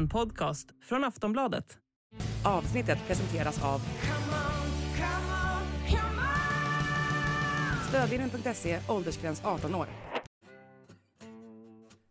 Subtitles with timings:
[0.00, 1.78] En podcast från Aftonbladet.
[2.44, 3.80] Avsnittet presenteras av
[7.88, 9.86] Stödvinnen.se, åldersgräns 18 år.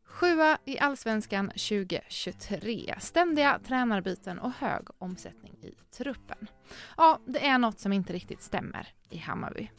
[0.05, 2.95] Sjua i Allsvenskan 2023.
[2.99, 6.47] Ständiga tränarbyten och hög omsättning i truppen.
[6.97, 9.69] Ja, det är något som inte riktigt stämmer i Hammarby.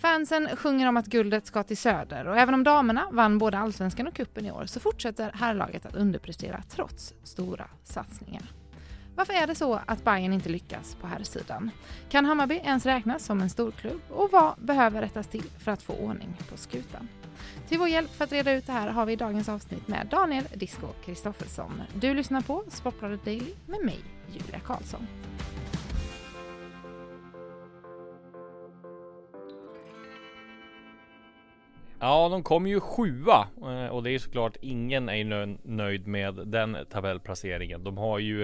[0.00, 4.06] Fansen sjunger om att guldet ska till Söder och även om damerna vann både allsvenskan
[4.06, 8.42] och kuppen i år så fortsätter herrlaget att underprestera trots stora satsningar.
[9.16, 11.70] Varför är det så att Bayern inte lyckas på här sidan?
[12.08, 15.92] Kan Hammarby ens räknas som en storklubb och vad behöver rättas till för att få
[15.92, 17.08] ordning på skutan?
[17.68, 20.44] Till vår hjälp för att reda ut det här har vi dagens avsnitt med Daniel
[20.54, 21.82] Disco Kristoffersson.
[21.94, 23.98] Du lyssnar på Sportbladet Daily med mig,
[24.32, 25.06] Julia Karlsson.
[32.00, 36.76] Ja, de kom ju sjua eh, och det är såklart ingen är nöjd med den
[36.90, 37.84] tabellplaceringen.
[37.84, 38.42] De har ju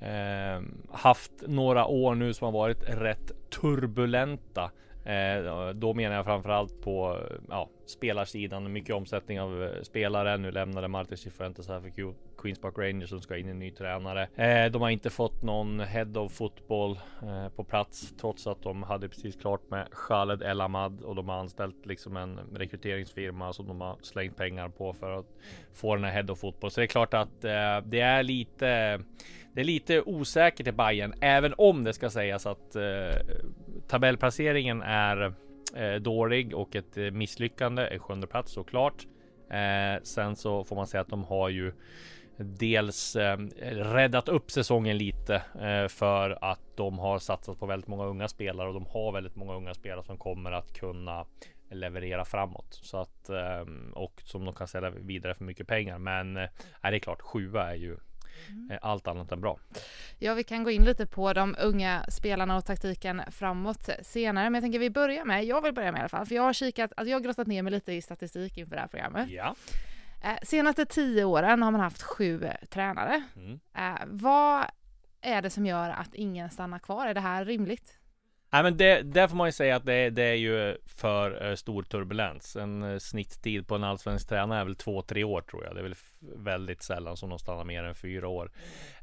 [0.00, 4.70] eh, haft några år nu som har varit rätt turbulenta.
[5.06, 7.18] Eh, då menar jag framförallt på
[7.48, 8.72] ja, spelarsidan.
[8.72, 10.36] Mycket omsättning av eh, spelare.
[10.36, 11.90] Nu lämnade Martin Cifuentes här för
[12.38, 14.28] Queens Park Rangers som ska in en ny tränare.
[14.34, 18.82] Eh, de har inte fått någon head of football eh, på plats trots att de
[18.82, 23.66] hade precis klart med Khaled El Ahmad och de har anställt liksom en rekryteringsfirma som
[23.66, 25.26] de har slängt pengar på för att
[25.74, 26.70] få den här head of football.
[26.70, 29.00] Så det är klart att eh, det är lite
[29.56, 33.20] det är lite osäkert i Bayern, även om det ska sägas att eh,
[33.88, 35.34] tabellplaceringen är
[35.76, 37.86] eh, dålig och ett eh, misslyckande.
[37.86, 39.06] En sjunde plats såklart.
[39.50, 41.72] Eh, sen så får man säga att de har ju
[42.36, 43.38] dels eh,
[43.70, 48.68] räddat upp säsongen lite eh, för att de har satsat på väldigt många unga spelare
[48.68, 51.26] och de har väldigt många unga spelare som kommer att kunna
[51.70, 55.98] leverera framåt så att eh, och som de kan sälja vidare för mycket pengar.
[55.98, 56.48] Men eh,
[56.82, 57.96] det är klart, sjua är ju
[58.48, 58.70] Mm.
[58.70, 59.58] Eh, allt annat än bra.
[60.18, 64.54] Ja, vi kan gå in lite på de unga spelarna och taktiken framåt senare, men
[64.54, 66.52] jag tänker vi börjar med, jag vill börja med i alla fall, för jag har
[66.52, 69.30] kikat, alltså jag har grottat ner mig lite i statistik inför det här programmet.
[69.30, 69.54] Ja.
[70.24, 73.22] Eh, senaste tio åren har man haft sju tränare.
[73.36, 73.60] Mm.
[73.74, 74.64] Eh, vad
[75.20, 77.06] är det som gör att ingen stannar kvar?
[77.06, 77.98] Är det här rimligt?
[78.56, 81.54] Nej men det, där får man ju säga att det, det är ju för uh,
[81.54, 82.56] stor turbulens.
[82.56, 85.74] En uh, snitttid på en allsvensk tränare är väl två, tre år tror jag.
[85.74, 85.94] Det är väl
[86.36, 88.50] väldigt sällan som de stannar mer än fyra år.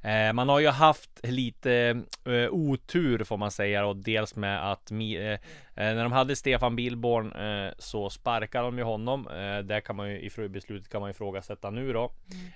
[0.06, 2.02] Uh, man har ju haft lite
[2.50, 7.34] otur får man säga och dels med att när de hade Stefan Billborn
[7.78, 9.28] så sparkade de ju honom.
[9.64, 12.12] det kan man ju i beslutet kan man ifrågasätta nu då.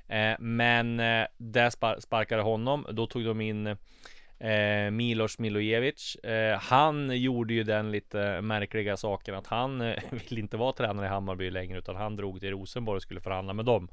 [0.07, 0.57] Mm.
[0.57, 0.97] men
[1.37, 2.85] där spar sparkade honom.
[2.91, 3.77] Då tog de in
[4.39, 6.15] eh, Milos Milojevic.
[6.15, 11.05] Eh, han gjorde ju den lite märkliga saken att han eh, vill inte vara tränare
[11.05, 13.87] i Hammarby längre utan han drog till Rosenborg och skulle förhandla med dem.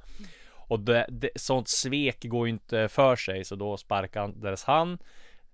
[0.66, 4.98] Och det, det, sånt svek går ju inte för sig så då sparkades han.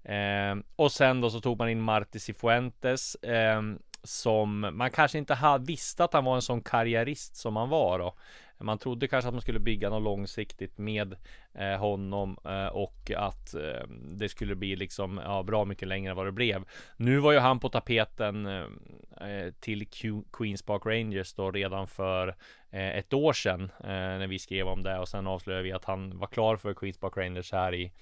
[0.05, 3.63] Eh, och sen då så tog man in Marti Cifuentes eh,
[4.03, 7.99] som man kanske inte hade visste att han var en sån karriärist som han var
[7.99, 8.15] då.
[8.63, 11.17] Man trodde kanske att man skulle bygga något långsiktigt med
[11.55, 16.17] eh, honom eh, och att eh, det skulle bli liksom ja, bra mycket längre än
[16.17, 16.65] vad det blev.
[16.97, 18.65] Nu var ju han på tapeten eh,
[19.21, 22.29] eh till Q Queens Park Rangers då redan för
[22.71, 25.85] eh, ett år sedan eh, när vi skrev om det och sen avslöjade vi att
[25.85, 27.93] han var klar för Queens Park Rangers här i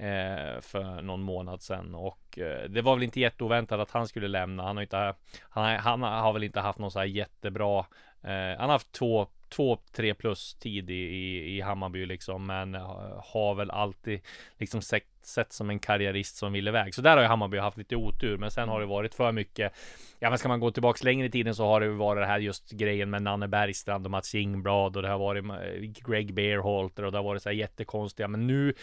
[0.00, 4.28] Eh, för någon månad sedan och eh, det var väl inte jätteoväntat att han skulle
[4.28, 4.62] lämna.
[4.62, 7.78] Han har inte, han, han har väl inte haft någon så här jättebra
[8.22, 12.74] eh, han har haft två två, tre plus tid i, i, i Hammarby liksom, men
[12.74, 14.20] eh, har väl alltid
[14.58, 16.94] liksom sett, sett som en karriärist som vill iväg.
[16.94, 19.72] Så där har ju Hammarby haft lite otur, men sen har det varit för mycket.
[20.18, 22.38] Ja, men ska man gå tillbaks längre i tiden så har det varit det här
[22.38, 27.04] just grejen med Nanne Bergstrand och Mats Ingblad och det har varit eh, Greg Beerholter
[27.04, 28.28] och det har varit så här jättekonstiga.
[28.28, 28.74] Men nu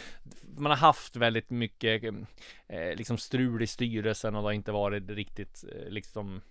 [0.57, 2.03] man har haft väldigt mycket
[2.67, 6.41] eh, liksom strul i styrelsen och det har inte varit riktigt eh, liksom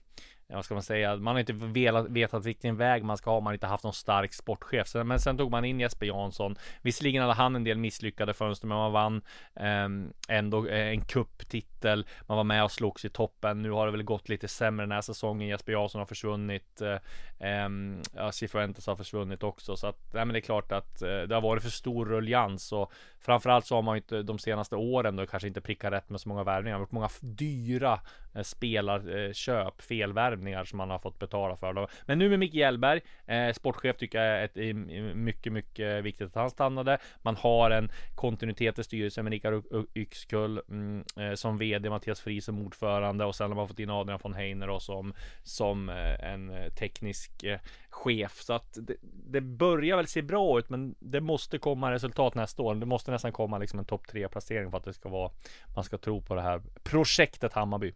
[0.48, 3.46] vad ska man säga, man har inte velat, vetat vilken väg man ska ha, man
[3.46, 4.94] har inte haft någon stark sportchef.
[4.94, 6.56] Men sen tog man in Jesper Jansson.
[6.82, 9.22] Visserligen hade han en del misslyckade fönster, men man vann
[9.54, 12.06] ehm, eh, ändå en kupptitel.
[12.26, 13.62] Man var med och slogs i toppen.
[13.62, 15.48] Nu har det väl gått lite sämre den här säsongen.
[15.48, 16.80] Jesper Jansson har försvunnit.
[16.80, 16.98] Eh,
[17.38, 21.08] ehm, ja, Cifuentes har försvunnit också, så att nej, men det är klart att eh,
[21.08, 24.76] det har varit för stor ruljans och framförallt så har man ju inte de senaste
[24.76, 26.74] åren då kanske inte prickat rätt med så många värvningar.
[26.74, 28.00] Man har gjort många dyra
[28.34, 31.72] eh, spelarköp, felvärvningar värvningar som man har fått betala för.
[31.72, 31.88] Då.
[32.06, 34.76] Men nu med Micke Hjelberg, eh, sportchef tycker jag är ett,
[35.16, 36.98] mycket, mycket viktigt att han stannade.
[37.22, 39.64] Man har en kontinuitet i styrelsen med Rickard
[39.94, 43.90] Yxkull mm, eh, som VD, Mattias Fri som ordförande och sen har man fått in
[43.90, 47.58] Adrian von Heiner då som, som eh, en eh, teknisk eh,
[47.90, 48.40] chef.
[48.40, 52.62] Så att det, det, börjar väl se bra ut, men det måste komma resultat nästa
[52.62, 52.74] år.
[52.74, 55.30] Det måste nästan komma liksom en topp tre placering för att det ska vara,
[55.74, 57.92] man ska tro på det här projektet Hammarby.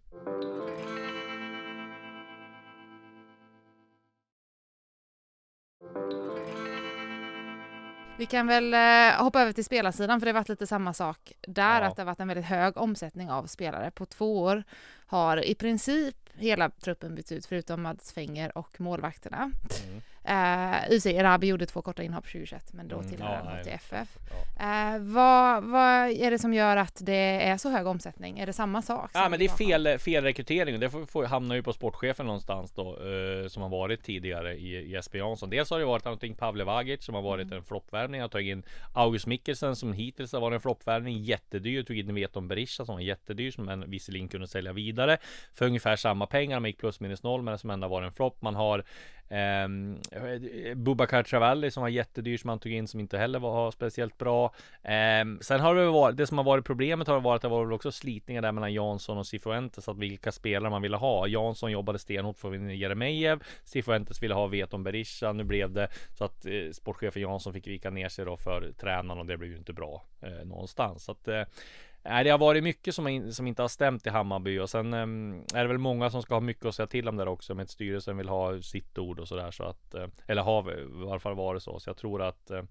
[8.19, 11.33] Vi kan väl eh, hoppa över till spelarsidan för det har varit lite samma sak
[11.41, 11.89] där, ja.
[11.89, 13.91] att det har varit en väldigt hög omsättning av spelare.
[13.91, 14.65] På två år
[15.07, 19.37] har i princip hela truppen bytt ut förutom Mads Fenger och målvakterna.
[19.37, 20.03] Mm.
[20.29, 23.73] Uh, UC Erabi gjorde två korta inhopp 2021 men då mm, tillhör han ja, till
[23.73, 24.09] FF.
[24.59, 24.95] Ja.
[24.95, 28.39] Uh, vad, vad är det som gör att det är så hög omsättning?
[28.39, 29.11] Är det samma sak?
[29.15, 32.73] Ja men det är fel, fel rekrytering det får, får, hamnar ju på sportchefen någonstans
[32.73, 35.51] då uh, som har varit tidigare i, i Jesper Jansson.
[35.51, 37.59] Dels har det varit någonting Pavle Vagic som har varit mm.
[37.59, 38.21] en floppvärvning.
[38.21, 38.63] Har tagit in
[38.95, 41.23] August Mikkelsen som hittills har varit en floppvärvning.
[41.23, 41.83] Jättedyr.
[41.83, 45.19] Tog in Veton Berisha som var jättedyr som man visserligen kunde sälja vidare
[45.55, 46.61] för ungefär samma pengar.
[46.61, 48.43] Man gick plus minus noll men som ändå var en flopp.
[48.43, 48.85] Man har
[49.31, 49.69] Eh,
[50.75, 54.55] Bubakar Travalli som var jättedyr som han tog in som inte heller var speciellt bra.
[54.83, 57.73] Eh, sen har det varit, det som har varit problemet har varit att det var
[57.73, 61.27] också slitningar där mellan Jansson och Cifuentes, att vilka spelare man ville ha.
[61.27, 65.33] Jansson jobbade stenhårt för att vinna Jeremejeff, Cifuentes ville ha Veton Berisha.
[65.33, 65.89] Nu blev det
[66.19, 69.51] så att eh, sportchefen Jansson fick vika ner sig då för tränaren och det blev
[69.51, 71.05] ju inte bra eh, någonstans.
[71.05, 71.43] Så att, eh,
[72.03, 75.45] Nej, det har varit mycket som, som inte har stämt i Hammarby och sen um,
[75.55, 77.55] är det väl många som ska ha mycket att säga till om där också.
[77.55, 80.85] Med att styrelsen vill ha sitt ord och sådär så att uh, eller har i
[80.85, 81.81] varje fall varit så.
[81.81, 82.63] Så jag tror att uh,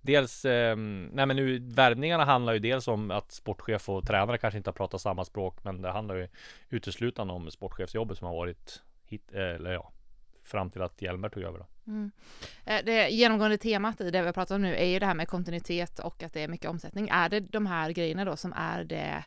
[0.00, 4.58] dels um, nej, men nu värvningarna handlar ju dels om att sportchef och tränare kanske
[4.58, 6.28] inte har pratat samma språk, men det handlar ju
[6.68, 9.92] uteslutande om sportchefsjobbet som har varit hit, eh, eller ja,
[10.46, 11.58] fram till att Hjelmer tog över.
[11.58, 11.66] Då.
[11.86, 12.10] Mm.
[12.64, 15.28] Eh, det genomgående temat i det vi pratar om nu är ju det här med
[15.28, 17.08] kontinuitet och att det är mycket omsättning.
[17.08, 19.24] Är det de här grejerna då som är det,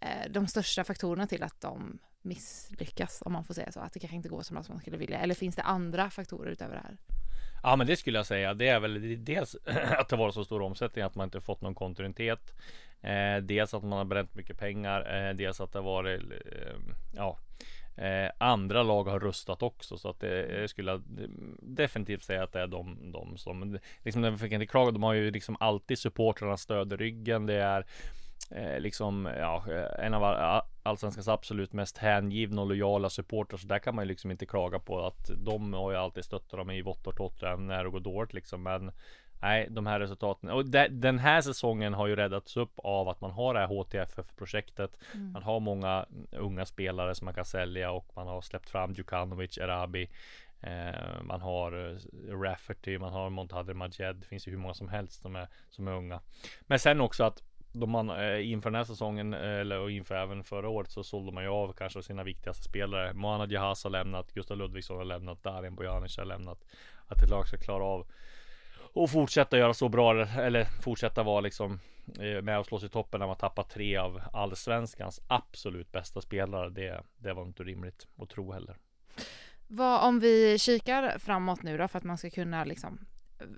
[0.00, 4.00] eh, de största faktorerna till att de misslyckas, om man får säga så, att det
[4.00, 5.18] kanske inte går som man skulle vilja?
[5.18, 6.96] Eller finns det andra faktorer utöver det här?
[7.62, 8.54] Ja men det skulle jag säga.
[8.54, 9.56] Det är väl dels
[9.98, 12.54] att det var så stor omsättning att man inte fått någon kontinuitet.
[13.00, 15.28] Eh, dels att man har bränt mycket pengar.
[15.28, 16.76] Eh, dels att det varit eh,
[17.14, 17.38] ja
[17.96, 21.00] Eh, andra lag har rustat också så att det jag skulle
[21.60, 25.12] definitivt säga att det är de, de som liksom, jag fick inte klaga, de har
[25.12, 27.46] ju liksom alltid supportrarna stöd i ryggen.
[27.46, 27.86] Det är
[28.50, 33.58] eh, liksom ja, eh, en av allsvenskans absolut mest hängivna och lojala supportrar.
[33.58, 36.50] Så där kan man ju liksom inte klaga på att de har ju alltid stöttat
[36.50, 38.62] dem i vått och torrt när det går dåligt liksom.
[38.62, 38.92] Men
[39.42, 40.50] Nej, de här resultaten.
[40.50, 43.66] Och de, den här säsongen har ju räddats upp av att man har det här
[43.66, 44.98] HTFF-projektet.
[45.14, 45.32] Mm.
[45.32, 49.58] Man har många unga spelare som man kan sälja och man har släppt fram Djukanovic,
[49.58, 50.10] Erabi.
[50.60, 51.96] Eh, man har eh,
[52.40, 54.16] Rafferty, man har Montadre Majed.
[54.16, 56.20] Det finns ju hur många som helst som är, som är unga.
[56.60, 57.42] Men sen också att
[57.72, 61.04] då man eh, inför den här säsongen eh, eller och inför även förra året så
[61.04, 63.14] sålde man ju av kanske sina viktigaste spelare.
[63.14, 66.64] Mohamed Jahas har lämnat, Gustav Ludvigsson har lämnat, Darin Bojanic har lämnat.
[67.06, 68.06] Att ett lag ska klara av
[68.92, 71.80] och fortsätta göra så bra eller fortsätta vara liksom
[72.20, 76.20] eh, med och slå sig i toppen när man tappar tre av allsvenskans absolut bästa
[76.20, 76.70] spelare.
[76.70, 78.76] Det, det var inte rimligt att tro heller.
[79.66, 82.98] Vad om vi kikar framåt nu då för att man ska kunna liksom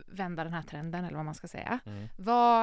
[0.07, 1.81] vända den här trenden eller vad man ska säga.
[1.87, 2.09] Mm.
[2.17, 2.63] Vad,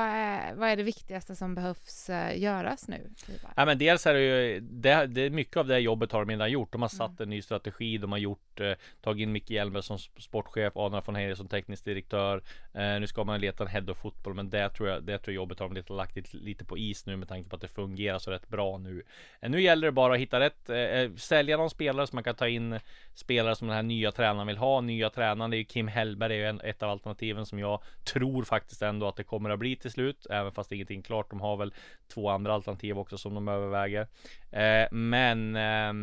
[0.56, 3.10] vad är det viktigaste som behövs eh, göras nu?
[3.56, 6.52] Ja, men dels är det ju det, det, mycket av det jobbet har de redan
[6.52, 6.72] gjort.
[6.72, 7.24] De har satt mm.
[7.24, 7.98] en ny strategi.
[7.98, 11.86] De har gjort eh, tagit in Micke Hjelmer som sportchef, Adrian von Heijer som teknisk
[11.86, 12.44] direktör.
[12.74, 15.34] Eh, nu ska man leta en head of fotboll, men det tror jag, det tror
[15.34, 17.62] jag jobbet har de lite, lagt lite, lite på is nu med tanke på att
[17.62, 19.04] det fungerar så rätt bra nu.
[19.40, 22.24] Eh, nu gäller det bara att hitta rätt, eh, eh, sälja de spelare som man
[22.24, 22.80] kan ta in
[23.14, 24.82] spelare som den här nya tränaren vill ha.
[24.82, 27.11] Nya tränaren, det är ju Kim Hellberg, är ju en, ett av alternativen
[27.46, 31.00] som jag tror faktiskt ändå att det kommer att bli till slut, även fast ingenting
[31.00, 31.30] är klart.
[31.30, 31.74] De har väl
[32.08, 34.08] två andra alternativ också som de överväger.
[34.52, 35.94] Eh, men eh,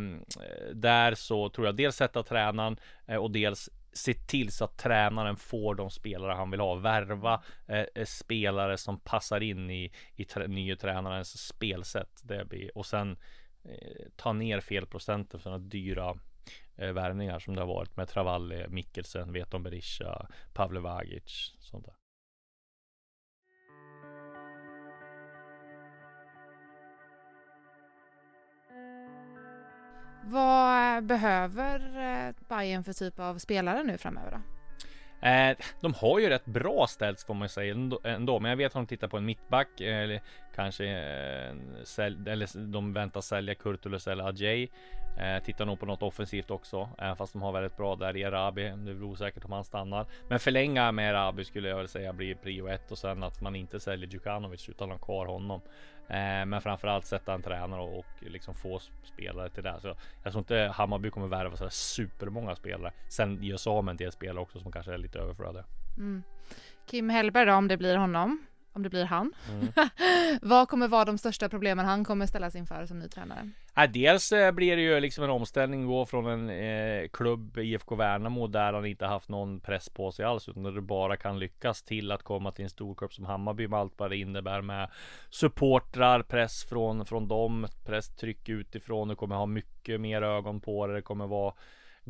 [0.73, 5.37] där så tror jag dels sätta tränaren eh, och dels se till så att tränaren
[5.37, 6.75] får de spelare han vill ha.
[6.75, 12.21] Värva eh, eh spelare som passar in i, i trä, tränarens spelsätt.
[12.23, 13.17] Det blir, och sen
[13.63, 16.17] eh, ta ner felprocenten för sådana dyra
[16.75, 21.55] eh, värvningar som det har varit med Travalli, Mikkelsen, Veton Berisha, Pavle Vagic.
[21.59, 21.95] Sånt där.
[30.23, 34.58] Vad behöver eh, Bayern för typ av spelare nu framöver då?
[35.21, 38.73] Eh, de har ju rätt bra ställt får man säga ändå, men jag vet att
[38.73, 40.21] de tittar på en mittback eller
[40.55, 44.67] kanske eh, sälj, eller de väntar sälja Kurtulus eller Ajay.
[45.19, 48.23] Eh, tittar nog på något offensivt också, även fast de har väldigt bra där i
[48.23, 48.61] Arabi.
[48.61, 52.35] Det är osäkert om han stannar, men förlänga med Arabi skulle jag väl säga blir
[52.35, 55.61] prio ett och sen att man inte säljer Djukanovic utan har kvar honom.
[56.09, 59.79] Eh, men framförallt sätta en tränare och, liksom få spelare till det.
[59.81, 62.93] Så jag tror inte Hammarby kommer värva så supermånga spelare.
[63.09, 65.65] Sen gör sig av med en del spelare också som kanske är lite överflödiga.
[65.97, 66.23] Mm.
[66.85, 69.33] Kim Hellberg då, om det blir honom om det blir han.
[69.49, 69.67] Mm.
[70.41, 73.49] Vad kommer vara de största problemen han kommer ställas inför som ny tränare?
[73.75, 77.95] Ja, dels eh, blir det ju liksom en omställning gå från en eh, klubb IFK
[77.95, 81.39] Värnamo där han inte haft någon press på sig alls utan där du bara kan
[81.39, 84.61] lyckas till att komma till en stor klubb som Hammarby med allt vad det innebär
[84.61, 84.89] med
[85.29, 89.07] supportrar, press från från dem, press tryck utifrån.
[89.07, 90.93] Du kommer ha mycket mer ögon på det.
[90.93, 91.53] Det kommer vara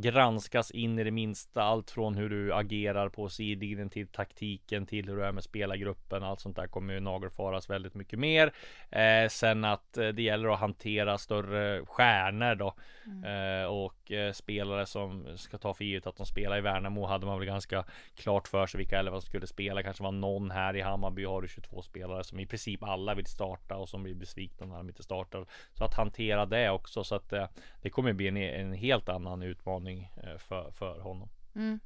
[0.01, 1.63] granskas in i det minsta.
[1.63, 6.23] Allt från hur du agerar på sidlinjen till taktiken till hur du är med spelargruppen.
[6.23, 8.53] Allt sånt där kommer ju nagelfaras väldigt mycket mer.
[8.89, 12.73] Eh, sen att eh, det gäller att hantera större stjärnor då
[13.05, 13.23] mm.
[13.23, 17.25] eh, och eh, spelare som ska ta för givet att de spelar i Värnamo hade
[17.25, 19.83] man väl ganska klart för sig vilka elva som skulle spela.
[19.83, 23.25] Kanske var någon här i Hammarby har du 22 spelare som i princip alla vill
[23.25, 25.45] starta och som blir besvikna när de inte startar.
[25.73, 27.47] Så att hantera det också så att eh,
[27.81, 31.29] det kommer bli en, en helt annan utmaning utmaning eh, för, för honom.
[31.55, 31.79] Mm.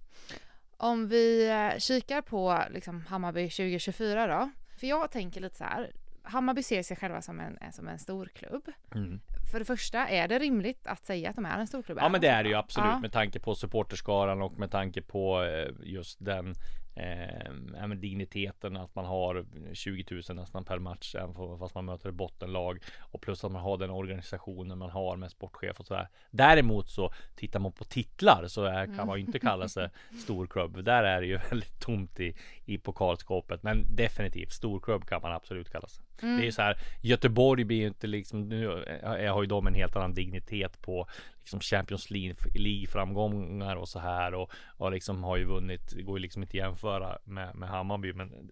[0.78, 4.50] Om vi eh, kikar på liksom Hammarby 2024 då.
[4.80, 5.92] För jag tänker lite så här.
[6.26, 8.72] Hammarby ser sig själva som en, som en stor klubb.
[8.96, 9.20] Mm.
[9.52, 11.98] För det första, är det rimligt att säga att de är en stor klubb?
[12.02, 13.00] Ja men det är det ju absolut ja.
[13.00, 16.56] med tanke på supporterskaran och med tanke på eh, just den
[16.96, 21.16] eh, digniteten att man har 20 000 nästan per match
[21.60, 25.32] fast man möter ett bottenlag och plus att man har den organisationen man har med
[25.32, 26.08] sportchef och sådär.
[26.32, 29.90] Däremot så tittar man på titlar så är, kan man ju inte kalla sig
[30.24, 30.84] storklubb.
[30.84, 32.36] Där är det ju väldigt tomt i,
[32.66, 36.04] i pokalskåpet, men definitivt storklubb kan man absolut kalla sig.
[36.22, 36.38] Mm.
[36.38, 39.68] Det är ju så här Göteborg blir ju inte liksom nu jag har ju de
[39.68, 41.08] en helt annan dignitet på
[41.44, 45.94] liksom Champions League framgångar och så här och, och liksom har ju vunnit.
[45.96, 48.52] Det går ju liksom inte jämföra med, med Hammarby, men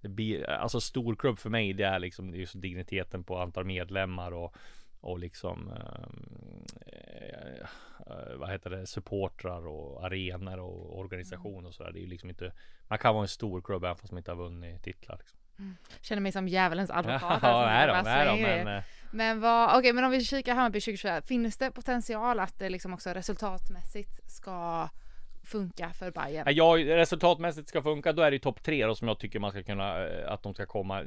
[0.00, 1.72] det blir alltså storklubb för mig.
[1.72, 4.56] Det är liksom just digniteten på antal medlemmar och
[5.00, 5.72] och liksom
[6.86, 7.66] eh,
[8.36, 11.92] vad heter det supportrar och arenor och organisation och så där.
[11.92, 12.52] Det är ju liksom inte.
[12.88, 15.16] Man kan vara en stor klubb även fast man inte har vunnit titlar.
[15.18, 15.38] Liksom.
[15.58, 15.76] Mm.
[16.00, 17.42] Känner mig som djävulens advokat.
[17.42, 20.54] Ja, är de, är de, men, eh, men vad, okej, okay, men om vi kikar
[20.54, 24.88] Hammarby 2024, finns det potential att det liksom också resultatmässigt ska
[25.44, 26.46] funka för Bayern?
[26.50, 29.62] Ja, resultatmässigt ska funka, då är det topp tre då som jag tycker man ska
[29.62, 31.06] kunna, eh, att de ska komma eh,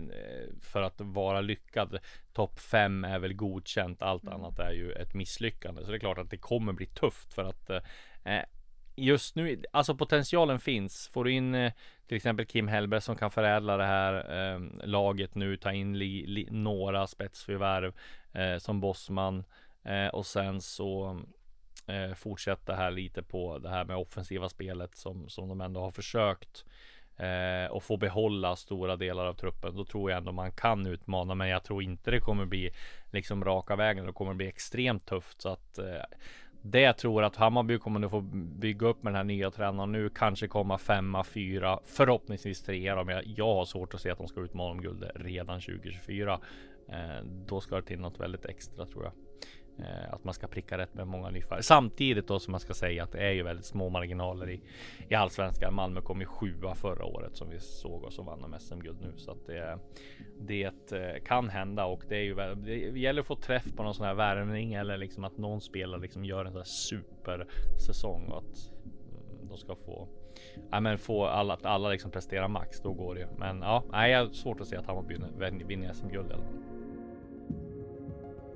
[0.62, 2.00] för att vara lyckad.
[2.34, 4.36] Topp fem är väl godkänt, allt mm.
[4.36, 5.86] annat är ju ett misslyckande.
[5.86, 7.79] Så det är klart att det kommer bli tufft för att eh,
[8.96, 11.10] just nu, alltså potentialen finns.
[11.14, 11.74] Får du in eh,
[12.08, 14.14] till exempel Kim Hellberg som kan förädla det här
[14.54, 17.94] eh, laget nu, ta in li, li, några spetsförvärv
[18.34, 19.44] eh, som bossman
[19.84, 21.22] eh, och sen så
[21.88, 25.92] eh, fortsätta här lite på det här med offensiva spelet som, som de ändå har
[25.92, 26.66] försökt
[27.18, 29.76] eh, och få behålla stora delar av truppen.
[29.76, 32.72] Då tror jag ändå man kan utmana, men jag tror inte det kommer bli
[33.12, 34.06] liksom raka vägen.
[34.06, 36.04] Det kommer bli extremt tufft så att eh,
[36.62, 38.22] det jag tror att Hammarby kommer nu få
[38.60, 40.10] bygga upp med den här nya tränaren nu.
[40.10, 43.03] Kanske komma femma, fyra, förhoppningsvis trea.
[43.03, 46.39] Men jag, jag har svårt att se att de ska utmana om guldet redan 2024.
[46.89, 49.13] Eh, då ska det till något väldigt extra tror jag.
[49.80, 51.62] Eh, att man ska pricka rätt med många nyförvärv.
[51.62, 54.62] Samtidigt då som man ska säga att det är ju väldigt små marginaler i,
[55.10, 55.74] i allsvenskan.
[55.74, 59.13] Malmö kom ju sjua förra året som vi såg och som vann om SM-guld nu.
[59.16, 59.80] Så att det,
[60.40, 63.94] det eh, kan hända och det är ju det gäller att få träff på någon
[63.94, 68.38] sån här värvning eller liksom att någon spelare liksom gör en sån här supersäsong och
[68.38, 70.08] att mm, de ska få
[70.72, 72.82] Ja, men få alla att alla liksom prestera max.
[72.82, 73.28] Då går det ju.
[73.38, 75.18] Men ja, nej, jag har svårt att se att Hammarby
[75.66, 76.32] vinner SM-guld.
[76.32, 76.71] i alla fall.